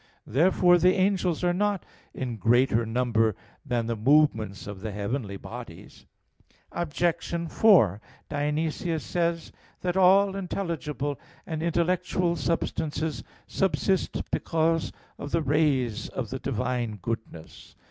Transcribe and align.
Therefore 0.25 0.79
the 0.79 0.95
angels 0.95 1.43
are 1.43 1.53
not 1.53 1.85
in 2.11 2.37
greater 2.37 2.87
number 2.87 3.35
than 3.63 3.85
the 3.85 3.95
movements 3.95 4.65
of 4.65 4.81
the 4.81 4.91
heavenly 4.91 5.37
bodies. 5.37 6.07
Obj. 6.71 7.03
4: 7.49 8.01
Dionysius 8.27 9.03
says 9.03 9.51
(Div. 9.51 9.53
Nom. 9.53 9.57
iv) 9.77 9.81
that 9.81 9.97
"all 9.97 10.35
intelligible 10.35 11.19
and 11.45 11.61
intellectual 11.61 12.35
substances 12.35 13.23
subsist 13.45 14.23
because 14.31 14.91
of 15.19 15.29
the 15.29 15.43
rays 15.43 16.09
of 16.09 16.31
the 16.31 16.39
divine 16.39 16.95
goodness." 16.99 17.75